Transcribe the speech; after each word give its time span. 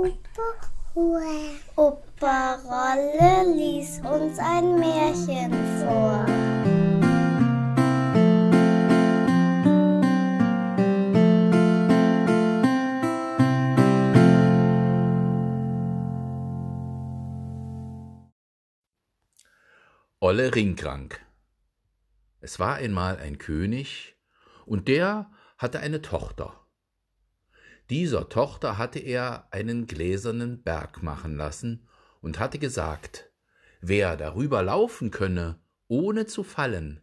Opa, 0.00 0.48
Opa 1.76 2.54
Rolle 2.64 3.54
lies 3.54 4.00
uns 4.00 4.38
ein 4.38 4.78
Märchen 4.78 5.52
vor. 5.78 6.24
Olle 20.18 20.54
Ringkrank 20.54 21.20
Es 22.40 22.58
war 22.58 22.76
einmal 22.76 23.18
ein 23.18 23.36
König, 23.36 24.16
und 24.64 24.88
der 24.88 25.30
hatte 25.58 25.80
eine 25.80 26.00
Tochter. 26.00 26.69
Dieser 27.90 28.28
Tochter 28.28 28.78
hatte 28.78 29.00
er 29.00 29.48
einen 29.50 29.88
gläsernen 29.88 30.62
Berg 30.62 31.02
machen 31.02 31.36
lassen 31.36 31.88
und 32.20 32.38
hatte 32.38 32.60
gesagt, 32.60 33.32
wer 33.80 34.16
darüber 34.16 34.62
laufen 34.62 35.10
könne, 35.10 35.58
ohne 35.88 36.26
zu 36.26 36.44
fallen, 36.44 37.00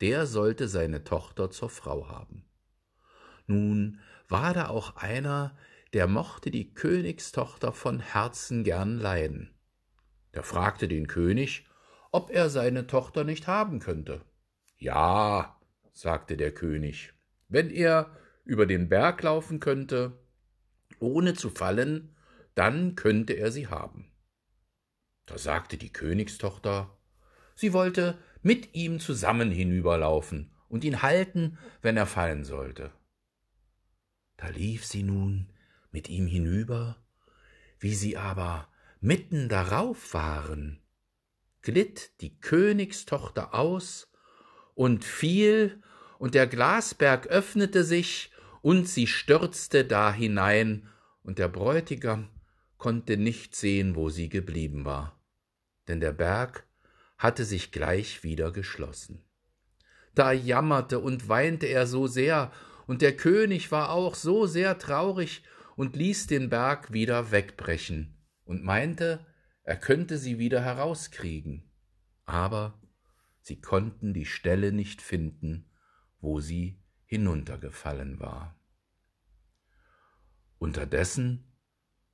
der 0.00 0.26
sollte 0.26 0.68
seine 0.68 1.02
Tochter 1.02 1.50
zur 1.50 1.68
Frau 1.68 2.08
haben. 2.08 2.44
Nun 3.48 3.98
war 4.28 4.54
da 4.54 4.68
auch 4.68 4.94
einer, 4.94 5.56
der 5.94 6.06
mochte 6.06 6.52
die 6.52 6.74
Königstochter 6.74 7.72
von 7.72 7.98
Herzen 7.98 8.62
gern 8.62 8.98
leiden. 8.98 9.52
Der 10.32 10.44
fragte 10.44 10.86
den 10.86 11.08
König, 11.08 11.66
ob 12.12 12.30
er 12.30 12.50
seine 12.50 12.86
Tochter 12.86 13.24
nicht 13.24 13.48
haben 13.48 13.80
könnte. 13.80 14.24
Ja, 14.78 15.60
sagte 15.92 16.36
der 16.36 16.52
König, 16.52 17.12
wenn 17.48 17.68
er 17.68 18.16
über 18.44 18.66
den 18.66 18.88
Berg 18.88 19.22
laufen 19.22 19.60
könnte, 19.60 20.18
ohne 20.98 21.34
zu 21.34 21.50
fallen, 21.50 22.14
dann 22.54 22.94
könnte 22.94 23.34
er 23.34 23.52
sie 23.52 23.68
haben. 23.68 24.10
Da 25.26 25.38
sagte 25.38 25.76
die 25.76 25.92
Königstochter, 25.92 26.96
sie 27.54 27.72
wollte 27.72 28.18
mit 28.42 28.74
ihm 28.74 29.00
zusammen 29.00 29.50
hinüberlaufen 29.50 30.52
und 30.68 30.84
ihn 30.84 31.02
halten, 31.02 31.58
wenn 31.82 31.96
er 31.96 32.06
fallen 32.06 32.44
sollte. 32.44 32.92
Da 34.36 34.48
lief 34.48 34.86
sie 34.86 35.02
nun 35.02 35.52
mit 35.90 36.08
ihm 36.08 36.26
hinüber, 36.26 36.96
wie 37.78 37.94
sie 37.94 38.16
aber 38.16 38.68
mitten 39.00 39.48
darauf 39.48 40.14
waren, 40.14 40.80
glitt 41.62 42.20
die 42.20 42.38
Königstochter 42.40 43.54
aus 43.54 44.10
und 44.74 45.04
fiel 45.04 45.82
und 46.20 46.34
der 46.34 46.46
Glasberg 46.46 47.28
öffnete 47.28 47.82
sich, 47.82 48.30
und 48.60 48.86
sie 48.86 49.06
stürzte 49.06 49.86
da 49.86 50.12
hinein, 50.12 50.86
und 51.22 51.38
der 51.38 51.48
Bräutigam 51.48 52.28
konnte 52.76 53.16
nicht 53.16 53.56
sehen, 53.56 53.96
wo 53.96 54.10
sie 54.10 54.28
geblieben 54.28 54.84
war, 54.84 55.18
denn 55.88 55.98
der 55.98 56.12
Berg 56.12 56.66
hatte 57.16 57.46
sich 57.46 57.72
gleich 57.72 58.22
wieder 58.22 58.52
geschlossen. 58.52 59.24
Da 60.14 60.30
jammerte 60.30 60.98
und 60.98 61.30
weinte 61.30 61.64
er 61.64 61.86
so 61.86 62.06
sehr, 62.06 62.52
und 62.86 63.00
der 63.00 63.16
König 63.16 63.72
war 63.72 63.88
auch 63.90 64.14
so 64.14 64.44
sehr 64.44 64.76
traurig 64.76 65.42
und 65.74 65.96
ließ 65.96 66.26
den 66.26 66.50
Berg 66.50 66.92
wieder 66.92 67.30
wegbrechen 67.30 68.14
und 68.44 68.62
meinte, 68.62 69.24
er 69.62 69.78
könnte 69.78 70.18
sie 70.18 70.38
wieder 70.38 70.60
herauskriegen. 70.60 71.70
Aber 72.26 72.78
sie 73.40 73.58
konnten 73.58 74.12
die 74.12 74.26
Stelle 74.26 74.70
nicht 74.70 75.00
finden, 75.00 75.69
wo 76.20 76.40
sie 76.40 76.78
hinuntergefallen 77.06 78.20
war. 78.20 78.56
Unterdessen 80.58 81.44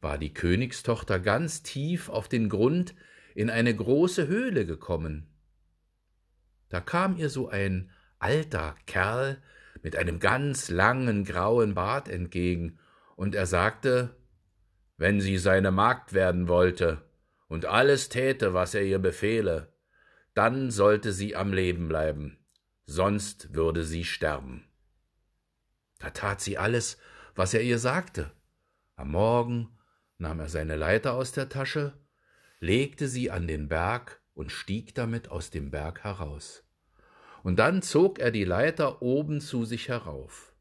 war 0.00 0.18
die 0.18 0.34
Königstochter 0.34 1.20
ganz 1.20 1.62
tief 1.62 2.08
auf 2.08 2.28
den 2.28 2.48
Grund 2.48 2.94
in 3.34 3.48
eine 3.48 3.74
große 3.74 4.26
Höhle 4.26 4.66
gekommen. 4.66 5.28
Da 6.68 6.80
kam 6.80 7.16
ihr 7.16 7.30
so 7.30 7.48
ein 7.48 7.90
alter 8.18 8.74
Kerl 8.86 9.40
mit 9.82 9.96
einem 9.96 10.18
ganz 10.18 10.68
langen 10.68 11.24
grauen 11.24 11.74
Bart 11.74 12.08
entgegen, 12.08 12.78
und 13.14 13.34
er 13.34 13.46
sagte, 13.46 14.16
wenn 14.96 15.20
sie 15.20 15.38
seine 15.38 15.70
Magd 15.70 16.12
werden 16.12 16.48
wollte 16.48 17.02
und 17.46 17.66
alles 17.66 18.08
täte, 18.08 18.54
was 18.54 18.74
er 18.74 18.82
ihr 18.82 18.98
befehle, 18.98 19.72
dann 20.34 20.70
sollte 20.70 21.12
sie 21.12 21.36
am 21.36 21.52
Leben 21.52 21.88
bleiben 21.88 22.41
sonst 22.86 23.54
würde 23.54 23.84
sie 23.84 24.04
sterben. 24.04 24.64
Da 25.98 26.10
tat 26.10 26.40
sie 26.40 26.58
alles, 26.58 26.98
was 27.34 27.54
er 27.54 27.62
ihr 27.62 27.78
sagte. 27.78 28.32
Am 28.96 29.12
Morgen 29.12 29.78
nahm 30.18 30.40
er 30.40 30.48
seine 30.48 30.76
Leiter 30.76 31.14
aus 31.14 31.32
der 31.32 31.48
Tasche, 31.48 31.92
legte 32.60 33.08
sie 33.08 33.30
an 33.30 33.46
den 33.46 33.68
Berg 33.68 34.20
und 34.34 34.52
stieg 34.52 34.94
damit 34.94 35.28
aus 35.28 35.50
dem 35.50 35.70
Berg 35.70 36.04
heraus. 36.04 36.64
Und 37.42 37.58
dann 37.58 37.82
zog 37.82 38.18
er 38.18 38.30
die 38.30 38.44
Leiter 38.44 39.02
oben 39.02 39.40
zu 39.40 39.64
sich 39.64 39.88
herauf. 39.88 40.54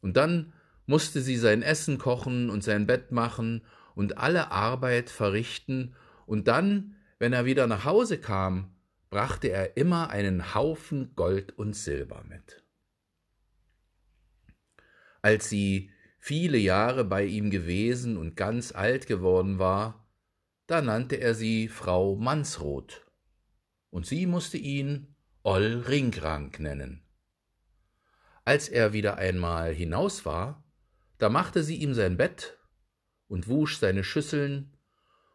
Und 0.00 0.16
dann 0.16 0.52
musste 0.86 1.20
sie 1.20 1.36
sein 1.36 1.62
Essen 1.62 1.98
kochen 1.98 2.50
und 2.50 2.62
sein 2.62 2.86
Bett 2.86 3.10
machen 3.10 3.64
und 3.94 4.18
alle 4.18 4.50
Arbeit 4.50 5.10
verrichten, 5.10 5.94
und 6.26 6.48
dann, 6.48 6.96
wenn 7.18 7.34
er 7.34 7.44
wieder 7.44 7.66
nach 7.66 7.84
Hause 7.84 8.18
kam, 8.18 8.74
brachte 9.14 9.46
er 9.46 9.76
immer 9.76 10.10
einen 10.10 10.56
Haufen 10.56 11.14
Gold 11.14 11.56
und 11.56 11.74
Silber 11.74 12.24
mit. 12.28 12.64
Als 15.22 15.48
sie 15.48 15.92
viele 16.18 16.58
Jahre 16.58 17.04
bei 17.04 17.24
ihm 17.24 17.52
gewesen 17.52 18.16
und 18.16 18.34
ganz 18.34 18.74
alt 18.74 19.06
geworden 19.06 19.60
war, 19.60 20.10
da 20.66 20.82
nannte 20.82 21.14
er 21.14 21.36
sie 21.36 21.68
Frau 21.68 22.16
Mansroth, 22.16 23.06
und 23.90 24.04
sie 24.04 24.26
musste 24.26 24.58
ihn 24.58 25.14
Oll 25.44 25.84
Ringrank 25.86 26.58
nennen. 26.58 27.06
Als 28.44 28.68
er 28.68 28.92
wieder 28.92 29.16
einmal 29.16 29.72
hinaus 29.72 30.26
war, 30.26 30.64
da 31.18 31.28
machte 31.28 31.62
sie 31.62 31.76
ihm 31.76 31.94
sein 31.94 32.16
Bett 32.16 32.58
und 33.28 33.46
wusch 33.46 33.78
seine 33.78 34.02
Schüsseln, 34.02 34.76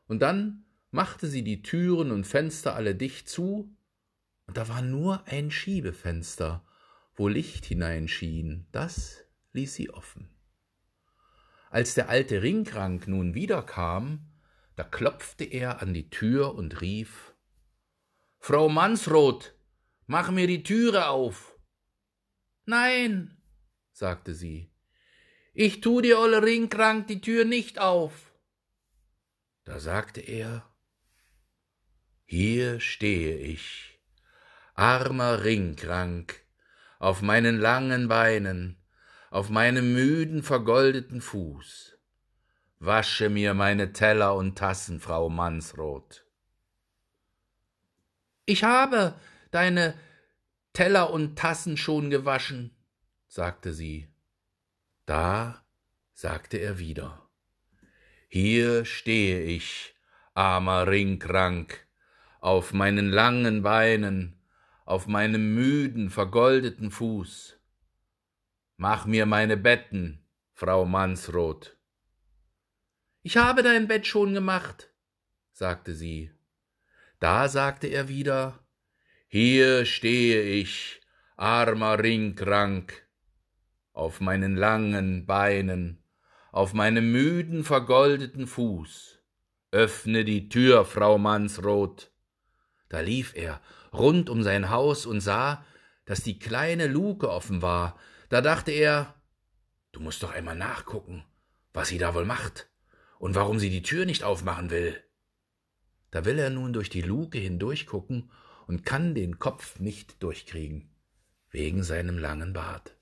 und 0.05 0.21
dann 0.21 0.65
machte 0.91 1.27
sie 1.27 1.43
die 1.43 1.61
Türen 1.61 2.11
und 2.11 2.25
Fenster 2.25 2.75
alle 2.75 2.95
dicht 2.95 3.29
zu, 3.29 3.75
und 4.47 4.57
da 4.57 4.67
war 4.67 4.81
nur 4.81 5.27
ein 5.27 5.51
Schiebefenster, 5.51 6.65
wo 7.15 7.27
Licht 7.27 7.65
hineinschien, 7.65 8.65
das 8.71 9.23
ließ 9.53 9.75
sie 9.75 9.89
offen. 9.89 10.29
Als 11.69 11.93
der 11.93 12.09
alte 12.09 12.41
Ringkrank 12.41 13.07
nun 13.07 13.35
wiederkam, 13.35 14.25
da 14.75 14.83
klopfte 14.83 15.43
er 15.43 15.81
an 15.81 15.93
die 15.93 16.09
Tür 16.09 16.55
und 16.55 16.81
rief 16.81 17.35
Frau 18.39 18.69
Mansroth, 18.69 19.53
mach 20.07 20.31
mir 20.31 20.47
die 20.47 20.63
Türe 20.63 21.09
auf. 21.09 21.59
Nein, 22.65 23.37
sagte 23.91 24.33
sie, 24.33 24.71
ich 25.53 25.81
tu 25.81 26.01
dir, 26.01 26.19
olle 26.19 26.41
Ringkrank, 26.41 27.07
die 27.07 27.19
Tür 27.19 27.43
nicht 27.43 27.79
auf. 27.79 28.31
Da 29.65 29.79
sagte 29.79 30.21
er 30.21 30.68
hier 32.31 32.79
stehe 32.79 33.37
ich, 33.37 33.99
armer 34.75 35.43
Ringkrank, 35.43 36.45
auf 36.99 37.23
meinen 37.23 37.57
langen 37.57 38.07
Beinen, 38.07 38.77
auf 39.31 39.49
meinem 39.49 39.93
müden, 39.93 40.43
vergoldeten 40.43 41.21
Fuß. 41.21 41.97
Wasche 42.77 43.31
mir 43.31 43.55
meine 43.55 43.93
Teller 43.93 44.35
und 44.35 44.59
Tassen, 44.59 44.99
Frau 44.99 45.27
Mansroth. 45.29 46.23
Ich 48.45 48.63
habe 48.63 49.15
deine 49.49 49.95
Teller 50.73 51.09
und 51.09 51.35
Tassen 51.35 51.77
schon 51.77 52.11
gewaschen, 52.11 52.77
sagte 53.27 53.73
sie. 53.73 54.07
Da 55.07 55.65
sagte 56.13 56.57
er 56.57 56.77
wieder. 56.77 57.27
Hier 58.27 58.85
stehe 58.85 59.41
ich, 59.41 59.95
armer 60.35 60.85
Ringkrank, 60.85 61.88
auf 62.39 62.73
meinen 62.73 63.09
langen 63.09 63.63
Beinen, 63.63 64.39
auf 64.85 65.07
meinem 65.07 65.53
müden, 65.53 66.09
vergoldeten 66.09 66.89
Fuß. 66.91 67.59
Mach 68.77 69.05
mir 69.05 69.25
meine 69.25 69.57
Betten, 69.57 70.25
Frau 70.53 70.85
Mansroth. 70.85 71.77
Ich 73.21 73.37
habe 73.37 73.61
dein 73.61 73.87
Bett 73.87 74.07
schon 74.07 74.33
gemacht, 74.33 74.89
sagte 75.51 75.93
sie. 75.93 76.31
Da 77.19 77.49
sagte 77.49 77.87
er 77.87 78.07
wieder, 78.07 78.59
Hier 79.27 79.85
stehe 79.85 80.41
ich, 80.41 81.01
armer 81.35 82.01
Ringkrank, 82.01 83.05
auf 83.91 84.21
meinen 84.21 84.55
langen 84.55 85.25
Beinen, 85.25 86.01
auf 86.51 86.73
meinem 86.73 87.11
müden, 87.11 87.65
vergoldeten 87.65 88.47
Fuß. 88.47 89.19
Öffne 89.71 90.23
die 90.23 90.49
Tür, 90.49 90.85
Frau 90.85 91.17
Mansroth. 91.17 92.11
Da 92.89 92.99
lief 92.99 93.33
er 93.35 93.61
rund 93.93 94.29
um 94.29 94.43
sein 94.43 94.69
Haus 94.69 95.05
und 95.05 95.21
sah, 95.21 95.65
dass 96.05 96.23
die 96.23 96.39
kleine 96.39 96.87
Luke 96.87 97.29
offen 97.29 97.61
war. 97.61 97.97
Da 98.29 98.41
dachte 98.41 98.71
er, 98.71 99.15
du 99.91 99.99
musst 99.99 100.23
doch 100.23 100.31
einmal 100.31 100.55
nachgucken, 100.55 101.23
was 101.73 101.89
sie 101.89 101.97
da 101.97 102.13
wohl 102.13 102.25
macht. 102.25 102.69
und 103.19 103.35
warum 103.35 103.59
sie 103.59 103.69
die 103.69 103.83
Tür 103.83 104.05
nicht 104.05 104.23
aufmachen 104.23 104.71
will. 104.71 105.03
Da 106.09 106.25
will 106.25 106.39
er 106.39 106.49
nun 106.49 106.73
durch 106.73 106.89
die 106.89 107.01
Luke 107.01 107.37
hindurchgucken 107.37 108.31
und 108.65 108.85
kann 108.85 109.13
den 109.13 109.37
Kopf 109.37 109.79
nicht 109.79 110.23
durchkriegen, 110.23 110.89
wegen 111.51 111.83
seinem 111.83 112.17
langen 112.17 112.53
Bart. 112.53 112.95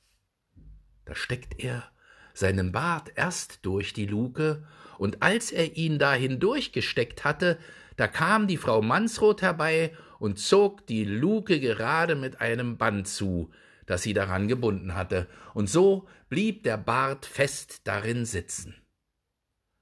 Da 1.06 1.16
steckt 1.16 1.60
er 1.64 1.90
seinen 2.38 2.72
Bart 2.72 3.12
erst 3.16 3.60
durch 3.66 3.94
die 3.94 4.06
Luke, 4.06 4.64
und 4.98 5.22
als 5.22 5.52
er 5.52 5.76
ihn 5.76 6.00
da 6.00 6.14
hindurchgesteckt 6.14 7.24
hatte, 7.24 7.58
da 7.98 8.08
kam 8.08 8.48
die 8.48 8.58
Frau 8.58 8.82
Mansroth 8.82 9.42
herbei 9.42 9.96
und 10.20 10.40
zog 10.40 10.86
die 10.88 11.04
Luke 11.04 11.60
gerade 11.60 12.16
mit 12.16 12.42
einem 12.42 12.78
Band 12.78 13.08
zu, 13.08 13.52
das 13.86 14.04
sie 14.04 14.14
daran 14.14 14.48
gebunden 14.48 14.96
hatte, 14.96 15.28
und 15.54 15.70
so 15.70 16.08
blieb 16.30 16.64
der 16.64 16.78
Bart 16.78 17.26
fest 17.26 17.82
darin 17.86 18.26
sitzen. 18.26 18.76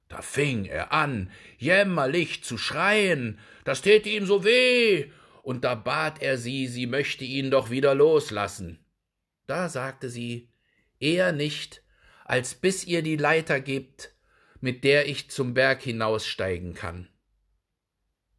Da 0.07 0.21
fing 0.21 0.65
er 0.65 0.93
an, 0.93 1.31
jämmerlich 1.57 2.43
zu 2.43 2.57
schreien, 2.57 3.39
das 3.63 3.81
täte 3.81 4.09
ihm 4.09 4.25
so 4.25 4.43
weh, 4.43 5.11
und 5.43 5.63
da 5.63 5.75
bat 5.75 6.21
er 6.21 6.37
sie, 6.37 6.67
sie 6.67 6.87
möchte 6.87 7.25
ihn 7.25 7.51
doch 7.51 7.69
wieder 7.69 7.95
loslassen. 7.95 8.79
Da 9.47 9.69
sagte 9.69 10.09
sie, 10.09 10.49
eher 10.99 11.31
nicht, 11.31 11.81
als 12.25 12.55
bis 12.55 12.85
ihr 12.85 13.01
die 13.01 13.15
Leiter 13.15 13.61
gebt, 13.61 14.13
mit 14.59 14.83
der 14.83 15.07
ich 15.07 15.29
zum 15.29 15.53
Berg 15.53 15.81
hinaussteigen 15.81 16.73
kann. 16.73 17.07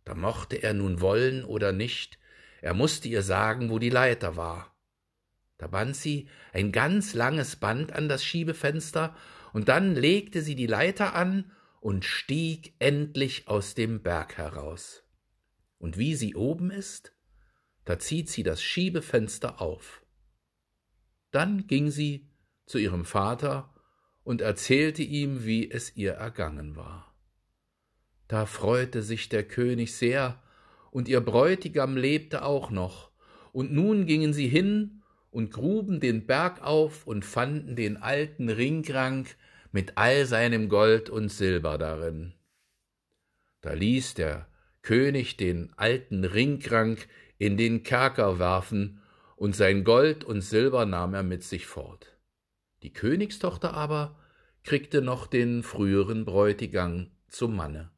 Da 0.05 0.15
mochte 0.15 0.57
er 0.57 0.75
nun 0.75 1.01
wollen 1.01 1.45
oder 1.45 1.73
nicht, 1.73 2.19
er 2.61 2.75
musste 2.75 3.09
ihr 3.09 3.23
sagen, 3.23 3.71
wo 3.71 3.79
die 3.79 3.91
Leiter 3.91 4.37
war. 4.37 4.77
Da 5.57 5.69
band 5.69 5.97
sie 5.97 6.29
ein 6.53 6.73
ganz 6.73 7.15
langes 7.15 7.57
Band 7.57 7.93
an 7.93 8.09
das 8.09 8.25
Schiebefenster, 8.25 9.17
und 9.53 9.69
dann 9.69 9.95
legte 9.95 10.43
sie 10.43 10.55
die 10.55 10.67
Leiter 10.67 11.15
an 11.15 11.51
und 11.81 12.05
stieg 12.05 12.75
endlich 12.79 13.49
aus 13.49 13.75
dem 13.75 14.03
Berg 14.03 14.37
heraus. 14.37 15.05
Und 15.79 15.97
wie 15.97 16.15
sie 16.15 16.35
oben 16.35 16.71
ist, 16.71 17.15
da 17.85 17.99
zieht 17.99 18.29
sie 18.29 18.43
das 18.43 18.63
Schiebefenster 18.63 19.63
auf. 19.63 20.05
Dann 21.31 21.67
ging 21.69 21.91
sie 21.91 22.29
zu 22.67 22.79
ihrem 22.79 23.05
Vater 23.05 23.73
und 24.27 24.41
erzählte 24.41 25.05
ihm, 25.05 25.45
wie 25.45 25.71
es 25.71 25.97
ihr 25.97 26.15
ergangen 26.15 26.75
war. 26.75 27.15
Da 28.27 28.45
freute 28.45 29.03
sich 29.03 29.29
der 29.29 29.45
König 29.45 29.95
sehr, 29.95 30.43
und 30.91 31.07
ihr 31.07 31.21
Bräutigam 31.21 31.97
lebte 31.97 32.45
auch 32.45 32.71
noch, 32.71 33.13
und 33.53 33.73
nun 33.73 34.05
gingen 34.05 34.33
sie 34.33 34.49
hin 34.49 35.05
und 35.31 35.53
gruben 35.53 36.01
den 36.01 36.27
Berg 36.27 36.61
auf 36.61 37.07
und 37.07 37.25
fanden 37.25 37.77
den 37.77 37.99
alten 37.99 38.49
Ringrank 38.49 39.37
mit 39.71 39.93
all 39.97 40.27
seinem 40.27 40.69
Gold 40.69 41.09
und 41.09 41.29
Silber 41.29 41.79
darin. 41.79 42.33
Da 43.61 43.75
ließ 43.75 44.15
der 44.15 44.49
König 44.83 45.37
den 45.37 45.73
alten 45.77 46.25
Ringrank 46.25 47.07
in 47.39 47.57
den 47.57 47.85
Kerker 47.85 48.41
werfen, 48.41 49.01
und 49.37 49.55
sein 49.55 49.85
Gold 49.85 50.25
und 50.25 50.41
Silber 50.41 50.85
nahm 50.85 51.15
er 51.15 51.23
mit 51.23 51.45
sich 51.45 51.67
fort. 51.67 52.16
Die 52.83 52.93
Königstochter 52.93 53.75
aber 53.75 54.19
kriegte 54.63 55.03
noch 55.03 55.27
den 55.27 55.63
früheren 55.63 56.25
Bräutigam 56.25 57.11
zum 57.29 57.57
Manne 57.57 57.91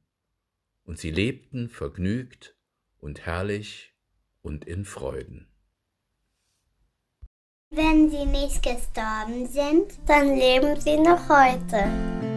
und 0.84 0.98
sie 0.98 1.10
lebten 1.10 1.68
vergnügt 1.68 2.56
und 2.98 3.26
herrlich 3.26 3.94
und 4.42 4.64
in 4.64 4.84
Freuden. 4.84 5.46
Wenn 7.70 8.10
sie 8.10 8.24
nicht 8.24 8.62
gestorben 8.62 9.46
sind, 9.46 9.98
dann 10.06 10.36
leben 10.36 10.80
sie 10.80 10.96
noch 10.96 11.28
heute. 11.28 12.27